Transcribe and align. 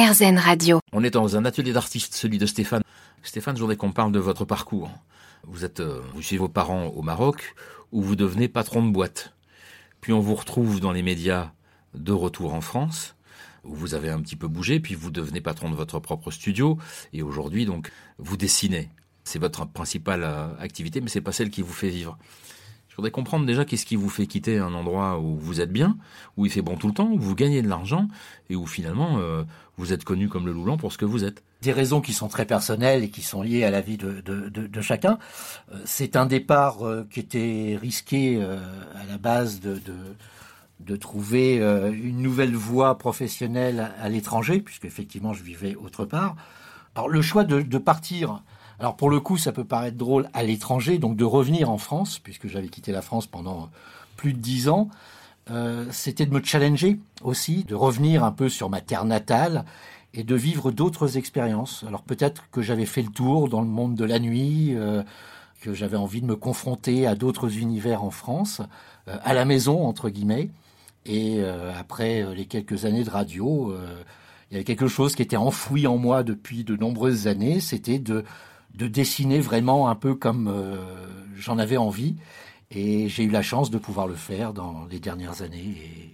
Radio. 0.00 0.78
On 0.92 1.02
est 1.02 1.10
dans 1.10 1.36
un 1.36 1.44
atelier 1.44 1.72
d'artiste, 1.72 2.14
celui 2.14 2.38
de 2.38 2.46
Stéphane. 2.46 2.82
Stéphane, 3.24 3.56
je 3.56 3.60
voudrais 3.60 3.76
qu'on 3.76 3.90
parle 3.90 4.12
de 4.12 4.20
votre 4.20 4.44
parcours. 4.44 4.88
Vous 5.42 5.64
êtes 5.64 5.80
euh, 5.80 6.00
vous 6.14 6.22
chez 6.22 6.36
vos 6.36 6.48
parents 6.48 6.86
au 6.86 7.02
Maroc, 7.02 7.56
où 7.90 8.00
vous 8.00 8.14
devenez 8.14 8.46
patron 8.46 8.86
de 8.86 8.92
boîte. 8.92 9.34
Puis 10.00 10.12
on 10.12 10.20
vous 10.20 10.36
retrouve 10.36 10.78
dans 10.78 10.92
les 10.92 11.02
médias 11.02 11.50
de 11.94 12.12
retour 12.12 12.54
en 12.54 12.60
France, 12.60 13.16
où 13.64 13.74
vous 13.74 13.94
avez 13.94 14.08
un 14.08 14.20
petit 14.20 14.36
peu 14.36 14.46
bougé, 14.46 14.78
puis 14.78 14.94
vous 14.94 15.10
devenez 15.10 15.40
patron 15.40 15.68
de 15.68 15.74
votre 15.74 15.98
propre 15.98 16.30
studio, 16.30 16.78
et 17.12 17.22
aujourd'hui 17.22 17.66
donc 17.66 17.90
vous 18.18 18.36
dessinez. 18.36 18.90
C'est 19.24 19.40
votre 19.40 19.66
principale 19.66 20.22
euh, 20.22 20.46
activité, 20.60 21.00
mais 21.00 21.08
c'est 21.08 21.20
pas 21.20 21.32
celle 21.32 21.50
qui 21.50 21.62
vous 21.62 21.72
fait 21.72 21.90
vivre. 21.90 22.16
Voudrais 22.98 23.12
comprendre 23.12 23.46
déjà 23.46 23.64
qu'est-ce 23.64 23.86
qui 23.86 23.94
vous 23.94 24.08
fait 24.08 24.26
quitter 24.26 24.58
un 24.58 24.74
endroit 24.74 25.20
où 25.20 25.38
vous 25.38 25.60
êtes 25.60 25.70
bien, 25.70 25.96
où 26.36 26.46
il 26.46 26.50
fait 26.50 26.62
bon 26.62 26.74
tout 26.74 26.88
le 26.88 26.92
temps, 26.92 27.08
où 27.08 27.20
vous 27.20 27.36
gagnez 27.36 27.62
de 27.62 27.68
l'argent, 27.68 28.08
et 28.50 28.56
où 28.56 28.66
finalement 28.66 29.18
euh, 29.18 29.44
vous 29.76 29.92
êtes 29.92 30.02
connu 30.02 30.28
comme 30.28 30.46
le 30.46 30.52
loulant 30.52 30.76
pour 30.76 30.92
ce 30.92 30.98
que 30.98 31.04
vous 31.04 31.22
êtes. 31.22 31.44
Des 31.62 31.70
raisons 31.70 32.00
qui 32.00 32.12
sont 32.12 32.26
très 32.26 32.44
personnelles 32.44 33.04
et 33.04 33.08
qui 33.08 33.22
sont 33.22 33.42
liées 33.42 33.62
à 33.62 33.70
la 33.70 33.82
vie 33.82 33.98
de, 33.98 34.80
chacun. 34.80 35.20
Euh, 35.72 35.80
c'est 35.84 36.16
un 36.16 36.26
départ 36.26 36.84
euh, 36.84 37.06
qui 37.08 37.20
était 37.20 37.78
risqué 37.80 38.42
à 38.42 39.04
la 39.08 39.16
base 39.16 39.60
de, 39.60 39.80
de, 40.80 40.96
trouver 40.96 41.58
une 41.58 42.20
nouvelle 42.20 42.56
voie 42.56 42.98
professionnelle 42.98 43.92
à, 44.02 44.08
l'étranger, 44.08 44.58
puisque 44.58 44.86
effectivement 44.86 45.34
je 45.34 45.44
vivais 45.44 45.76
autre 45.76 46.04
part. 46.04 46.34
Alors 46.96 47.08
le 47.08 47.22
choix 47.22 47.44
de 47.44 47.78
partir, 47.78 48.42
alors 48.78 48.96
pour 48.96 49.10
le 49.10 49.20
coup 49.20 49.36
ça 49.36 49.52
peut 49.52 49.64
paraître 49.64 49.96
drôle 49.96 50.28
à 50.34 50.42
l'étranger, 50.42 50.98
donc 50.98 51.16
de 51.16 51.24
revenir 51.24 51.70
en 51.70 51.78
France, 51.78 52.18
puisque 52.18 52.48
j'avais 52.48 52.68
quitté 52.68 52.92
la 52.92 53.02
France 53.02 53.26
pendant 53.26 53.68
plus 54.16 54.32
de 54.32 54.38
dix 54.38 54.68
ans, 54.68 54.88
euh, 55.50 55.86
c'était 55.90 56.26
de 56.26 56.32
me 56.34 56.42
challenger 56.42 56.98
aussi, 57.22 57.64
de 57.64 57.74
revenir 57.74 58.24
un 58.24 58.32
peu 58.32 58.48
sur 58.48 58.68
ma 58.68 58.80
terre 58.80 59.04
natale 59.04 59.64
et 60.14 60.22
de 60.22 60.34
vivre 60.34 60.70
d'autres 60.70 61.16
expériences. 61.16 61.84
Alors 61.86 62.02
peut-être 62.02 62.44
que 62.50 62.62
j'avais 62.62 62.86
fait 62.86 63.02
le 63.02 63.10
tour 63.10 63.48
dans 63.48 63.60
le 63.60 63.68
monde 63.68 63.94
de 63.94 64.04
la 64.04 64.18
nuit, 64.18 64.74
euh, 64.74 65.02
que 65.60 65.74
j'avais 65.74 65.96
envie 65.96 66.20
de 66.20 66.26
me 66.26 66.36
confronter 66.36 67.06
à 67.06 67.14
d'autres 67.14 67.58
univers 67.58 68.04
en 68.04 68.10
France, 68.10 68.62
euh, 69.08 69.16
à 69.22 69.34
la 69.34 69.44
maison 69.44 69.86
entre 69.86 70.10
guillemets. 70.10 70.50
Et 71.08 71.36
euh, 71.38 71.72
après 71.78 72.22
euh, 72.22 72.34
les 72.34 72.44
quelques 72.44 72.84
années 72.84 73.02
de 73.02 73.10
radio, 73.10 73.72
euh, 73.72 74.02
il 74.50 74.54
y 74.54 74.56
avait 74.56 74.64
quelque 74.64 74.88
chose 74.88 75.14
qui 75.14 75.22
était 75.22 75.36
enfoui 75.36 75.86
en 75.86 75.96
moi 75.96 76.22
depuis 76.22 76.64
de 76.64 76.76
nombreuses 76.76 77.26
années, 77.26 77.60
c'était 77.60 77.98
de, 77.98 78.24
de 78.74 78.86
dessiner 78.86 79.40
vraiment 79.40 79.88
un 79.88 79.94
peu 79.94 80.14
comme 80.14 80.48
euh, 80.48 80.76
j'en 81.36 81.58
avais 81.58 81.76
envie. 81.76 82.16
Et 82.70 83.08
j'ai 83.08 83.24
eu 83.24 83.30
la 83.30 83.42
chance 83.42 83.70
de 83.70 83.78
pouvoir 83.78 84.06
le 84.06 84.14
faire 84.14 84.52
dans 84.52 84.86
les 84.90 85.00
dernières 85.00 85.42
années. 85.42 85.74
Et 85.82 86.10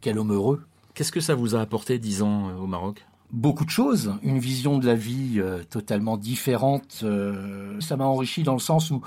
quel 0.00 0.18
homme 0.18 0.32
heureux. 0.32 0.64
Qu'est-ce 0.94 1.12
que 1.12 1.20
ça 1.20 1.34
vous 1.34 1.54
a 1.54 1.60
apporté 1.60 1.98
dix 1.98 2.22
ans 2.22 2.48
euh, 2.48 2.56
au 2.56 2.66
Maroc? 2.66 3.06
Beaucoup 3.32 3.64
de 3.64 3.70
choses, 3.70 4.12
une 4.24 4.40
vision 4.40 4.78
de 4.78 4.86
la 4.86 4.96
vie 4.96 5.36
euh, 5.36 5.62
totalement 5.62 6.16
différente. 6.16 7.02
euh, 7.04 7.80
ça 7.80 7.96
m'a 7.96 8.04
enrichi 8.04 8.42
dans 8.42 8.54
le 8.54 8.58
sens 8.58 8.90
où, 8.90 9.02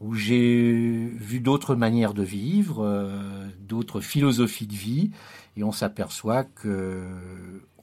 où 0.00 0.14
j'ai 0.14 1.12
vu 1.16 1.40
d'autres 1.40 1.74
manières 1.74 2.14
de 2.14 2.22
vivre, 2.22 2.84
euh, 2.84 3.48
d'autres 3.58 4.00
philosophies 4.00 4.68
de 4.68 4.74
vie, 4.74 5.10
et 5.56 5.64
on 5.64 5.72
s'aperçoit 5.72 6.44
que 6.44 7.02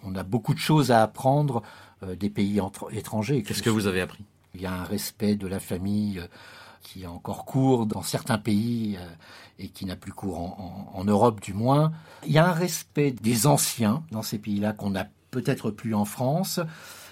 on 0.02 0.16
a 0.16 0.24
beaucoup 0.24 0.54
de 0.54 0.60
choses 0.60 0.92
à 0.92 1.04
apprendre 1.04 1.62
des 2.16 2.30
pays 2.30 2.62
entre- 2.62 2.94
étrangers. 2.96 3.44
Qu'est-ce 3.44 3.64
que 3.64 3.70
vous 3.70 3.88
avez 3.88 4.02
appris? 4.02 4.24
Il 4.56 4.62
y 4.62 4.66
a 4.66 4.74
un 4.74 4.84
respect 4.84 5.36
de 5.36 5.48
la 5.48 5.60
famille 5.60 6.20
euh, 6.20 6.28
qui 6.82 7.06
a 7.06 7.12
encore 7.12 7.46
cours 7.46 7.86
dans 7.86 8.02
certains 8.02 8.38
pays 8.38 8.98
euh, 9.00 9.06
et 9.60 9.68
qui 9.70 9.86
n'a 9.86 9.96
plus 9.96 10.14
cours 10.14 10.40
en, 10.40 10.90
en- 10.96 11.00
en 11.00 11.04
Europe 11.04 11.42
du 11.42 11.54
moins. 11.54 11.92
Il 12.26 12.32
y 12.32 12.38
a 12.38 12.48
un 12.48 12.54
respect 12.54 13.12
des 13.12 13.46
anciens 13.48 14.04
dans 14.12 14.24
ces 14.24 14.40
pays-là 14.40 14.74
qu'on 14.74 14.90
n'a 14.92 15.08
peut-être 15.32 15.70
plus 15.72 15.94
en 15.94 16.06
France. 16.06 16.60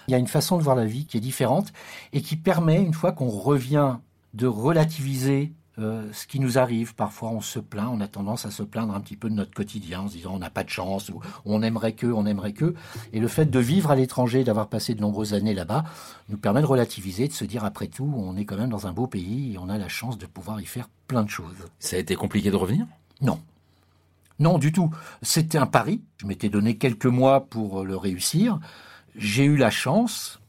Il 0.08 0.12
y 0.12 0.14
a 0.14 0.18
une 0.18 0.26
façon 0.26 0.56
de 0.58 0.62
voir 0.62 0.74
la 0.74 0.86
vie 0.86 1.04
qui 1.04 1.18
est 1.18 1.20
différente 1.20 1.72
et 2.12 2.22
qui 2.22 2.34
permet, 2.36 2.80
une 2.82 2.94
fois 2.94 3.12
qu'on 3.12 3.28
revient, 3.28 3.96
de 4.34 4.46
relativiser 4.46 5.52
euh, 5.78 6.08
ce 6.12 6.26
qui 6.26 6.40
nous 6.40 6.58
arrive. 6.58 6.94
Parfois, 6.94 7.30
on 7.30 7.40
se 7.40 7.58
plaint, 7.58 7.88
on 7.92 8.00
a 8.00 8.08
tendance 8.08 8.46
à 8.46 8.50
se 8.50 8.62
plaindre 8.62 8.94
un 8.94 9.00
petit 9.00 9.16
peu 9.16 9.30
de 9.30 9.34
notre 9.34 9.52
quotidien 9.52 10.00
en 10.00 10.08
se 10.08 10.14
disant 10.14 10.34
on 10.34 10.38
n'a 10.38 10.50
pas 10.50 10.64
de 10.64 10.68
chance 10.68 11.08
ou 11.10 11.20
on 11.44 11.62
aimerait 11.62 11.92
que, 11.92 12.06
on 12.06 12.26
aimerait 12.26 12.52
que. 12.52 12.74
Et 13.12 13.20
le 13.20 13.28
fait 13.28 13.46
de 13.46 13.58
vivre 13.58 13.90
à 13.90 13.96
l'étranger, 13.96 14.44
d'avoir 14.44 14.68
passé 14.68 14.94
de 14.94 15.00
nombreuses 15.00 15.34
années 15.34 15.54
là-bas, 15.54 15.84
nous 16.28 16.36
permet 16.36 16.60
de 16.60 16.66
relativiser, 16.66 17.28
de 17.28 17.32
se 17.32 17.44
dire 17.44 17.64
après 17.64 17.86
tout, 17.86 18.12
on 18.16 18.36
est 18.36 18.44
quand 18.44 18.56
même 18.56 18.70
dans 18.70 18.86
un 18.86 18.92
beau 18.92 19.06
pays 19.06 19.54
et 19.54 19.58
on 19.58 19.68
a 19.68 19.78
la 19.78 19.88
chance 19.88 20.18
de 20.18 20.26
pouvoir 20.26 20.60
y 20.60 20.66
faire 20.66 20.88
plein 21.06 21.22
de 21.22 21.30
choses. 21.30 21.56
Ça 21.78 21.96
a 21.96 21.98
été 21.98 22.16
compliqué 22.16 22.50
de 22.50 22.56
revenir? 22.56 22.86
Non. 23.20 23.40
Non, 24.38 24.58
du 24.58 24.72
tout. 24.72 24.90
C'était 25.22 25.58
un 25.58 25.66
pari. 25.66 26.00
Je 26.18 26.26
m'étais 26.26 26.48
donné 26.48 26.76
quelques 26.76 27.06
mois 27.06 27.46
pour 27.46 27.84
le 27.84 27.96
réussir. 27.96 28.60
J'ai 29.16 29.44
eu 29.44 29.56
la 29.56 29.70
chance, 29.70 30.40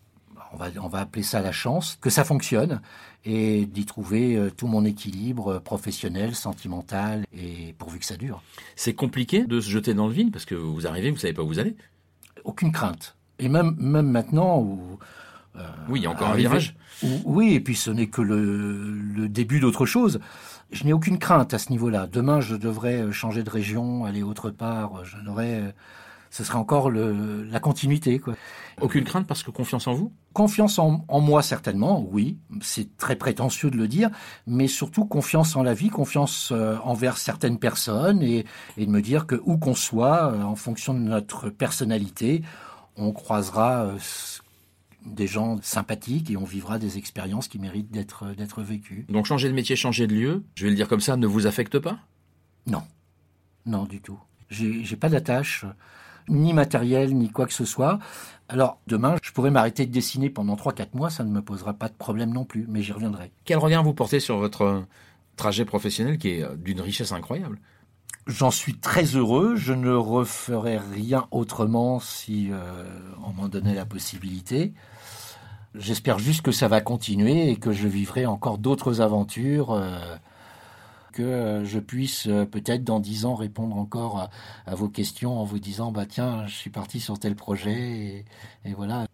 on 0.53 0.57
va, 0.57 0.67
on 0.81 0.87
va 0.87 0.99
appeler 0.99 1.23
ça 1.23 1.41
la 1.41 1.51
chance, 1.51 1.97
que 2.01 2.09
ça 2.09 2.23
fonctionne 2.23 2.81
et 3.25 3.65
d'y 3.65 3.85
trouver 3.85 4.35
euh, 4.35 4.49
tout 4.49 4.67
mon 4.67 4.85
équilibre 4.85 5.53
euh, 5.55 5.59
professionnel, 5.59 6.35
sentimental 6.35 7.25
et 7.33 7.73
pourvu 7.77 7.99
que 7.99 8.05
ça 8.05 8.15
dure. 8.17 8.41
C'est 8.75 8.93
compliqué 8.93 9.45
de 9.45 9.59
se 9.61 9.69
jeter 9.69 9.93
dans 9.93 10.07
le 10.07 10.13
vide 10.13 10.31
parce 10.31 10.45
que 10.45 10.55
vous 10.55 10.87
arrivez, 10.87 11.11
vous 11.11 11.17
savez 11.17 11.33
pas 11.33 11.43
où 11.43 11.47
vous 11.47 11.59
allez. 11.59 11.75
Aucune 12.45 12.71
crainte. 12.71 13.15
Et 13.37 13.49
même, 13.49 13.75
même 13.77 14.09
maintenant 14.09 14.59
où 14.59 14.97
Oui, 15.89 15.99
il 15.99 16.03
y 16.03 16.05
a 16.07 16.11
encore 16.11 16.29
un 16.29 16.35
virage. 16.35 16.75
Ou- 17.03 17.07
Oui, 17.25 17.53
et 17.53 17.59
puis 17.59 17.75
ce 17.75 17.91
n'est 17.91 18.07
que 18.07 18.21
le, 18.21 18.93
le 19.15 19.27
début 19.29 19.59
d'autre 19.59 19.85
chose. 19.85 20.19
Je 20.71 20.83
n'ai 20.83 20.93
aucune 20.93 21.17
crainte 21.19 21.53
à 21.53 21.59
ce 21.59 21.69
niveau-là. 21.71 22.07
Demain, 22.07 22.41
je 22.41 22.55
devrais 22.55 23.01
euh, 23.01 23.11
changer 23.11 23.43
de 23.43 23.49
région, 23.49 24.05
aller 24.05 24.23
autre 24.23 24.49
part. 24.51 25.03
Je 25.03 25.17
n'aurais, 25.17 25.55
euh, 25.61 25.71
ce 26.29 26.43
serait 26.43 26.57
encore 26.57 26.89
le, 26.89 27.43
la 27.43 27.59
continuité. 27.59 28.19
Quoi. 28.19 28.35
Aucune 28.81 29.03
crainte 29.03 29.27
parce 29.27 29.43
que 29.43 29.51
confiance 29.51 29.87
en 29.87 29.93
vous? 29.93 30.13
Confiance 30.33 30.79
en, 30.79 31.05
en 31.07 31.19
moi, 31.19 31.41
certainement, 31.41 32.05
oui. 32.11 32.37
C'est 32.61 32.95
très 32.97 33.15
prétentieux 33.15 33.71
de 33.71 33.77
le 33.77 33.87
dire, 33.87 34.09
mais 34.45 34.67
surtout 34.67 35.05
confiance 35.05 35.55
en 35.55 35.63
la 35.63 35.73
vie, 35.73 35.89
confiance 35.89 36.51
euh, 36.51 36.77
envers 36.83 37.17
certaines 37.17 37.59
personnes 37.59 38.21
et, 38.21 38.45
et 38.77 38.85
de 38.85 38.91
me 38.91 39.01
dire 39.01 39.25
que 39.25 39.41
où 39.43 39.57
qu'on 39.57 39.75
soit, 39.75 40.31
euh, 40.31 40.43
en 40.43 40.55
fonction 40.55 40.93
de 40.93 40.99
notre 40.99 41.49
personnalité, 41.49 42.43
on 42.95 43.11
croisera 43.11 43.85
euh, 43.85 43.97
des 45.05 45.27
gens 45.27 45.57
sympathiques 45.61 46.29
et 46.29 46.37
on 46.37 46.43
vivra 46.43 46.77
des 46.77 46.97
expériences 46.97 47.47
qui 47.47 47.57
méritent 47.57 47.91
d'être 47.91 48.35
d'être 48.35 48.61
vécues. 48.61 49.05
Donc 49.09 49.25
changer 49.25 49.47
de 49.47 49.53
métier, 49.53 49.75
changer 49.77 50.07
de 50.07 50.13
lieu, 50.13 50.43
je 50.55 50.65
vais 50.65 50.69
le 50.69 50.75
dire 50.75 50.89
comme 50.89 50.99
ça, 50.99 51.15
ne 51.15 51.25
vous 51.25 51.47
affecte 51.47 51.79
pas? 51.79 51.99
Non, 52.67 52.83
non 53.65 53.85
du 53.85 54.01
tout. 54.01 54.19
J'ai 54.49 54.83
j'ai 54.83 54.97
pas 54.97 55.07
d'attache, 55.07 55.65
ni 56.29 56.53
matérielle, 56.53 57.15
ni 57.15 57.29
quoi 57.29 57.45
que 57.45 57.53
ce 57.53 57.65
soit. 57.65 57.99
Alors 58.47 58.79
demain, 58.87 59.15
je 59.21 59.31
pourrais 59.31 59.51
m'arrêter 59.51 59.85
de 59.85 59.91
dessiner 59.91 60.29
pendant 60.29 60.55
3-4 60.55 60.87
mois, 60.93 61.09
ça 61.09 61.23
ne 61.23 61.31
me 61.31 61.41
posera 61.41 61.73
pas 61.73 61.89
de 61.89 61.93
problème 61.93 62.31
non 62.31 62.45
plus, 62.45 62.65
mais 62.67 62.81
j'y 62.81 62.91
reviendrai. 62.91 63.31
Quel 63.45 63.57
regard 63.57 63.83
vous 63.83 63.93
portez 63.93 64.19
sur 64.19 64.37
votre 64.37 64.61
euh, 64.61 64.81
trajet 65.35 65.65
professionnel 65.65 66.17
qui 66.17 66.29
est 66.29 66.43
euh, 66.43 66.55
d'une 66.55 66.81
richesse 66.81 67.11
incroyable? 67.11 67.59
J'en 68.27 68.51
suis 68.51 68.77
très 68.77 69.05
heureux. 69.15 69.55
Je 69.55 69.73
ne 69.73 69.91
referai 69.91 70.77
rien 70.77 71.27
autrement 71.31 71.99
si 71.99 72.49
euh, 72.51 72.83
on 73.25 73.33
m'en 73.33 73.47
donnait 73.47 73.73
la 73.73 73.85
possibilité. 73.85 74.73
J'espère 75.75 76.19
juste 76.19 76.41
que 76.41 76.51
ça 76.51 76.67
va 76.67 76.81
continuer 76.81 77.49
et 77.49 77.55
que 77.55 77.71
je 77.71 77.87
vivrai 77.87 78.25
encore 78.25 78.57
d'autres 78.57 79.01
aventures, 79.01 79.71
euh, 79.71 79.99
que 81.11 81.21
euh, 81.21 81.65
je 81.65 81.79
puisse 81.79 82.27
euh, 82.27 82.45
peut-être 82.45 82.83
dans 82.83 82.99
dix 82.99 83.25
ans 83.25 83.35
répondre 83.35 83.77
encore 83.77 84.29
à, 84.65 84.75
vos 84.75 84.89
questions 84.89 85.39
en 85.39 85.43
vous 85.43 85.59
disant 85.59 85.91
bah 85.91 86.05
tiens 86.05 86.45
je 86.47 86.55
suis 86.55 86.69
parti 86.69 86.99
sur 86.99 87.19
tel 87.19 87.35
projet 87.35 87.73
et, 87.73 88.25
et 88.65 88.73
voilà 88.73 89.09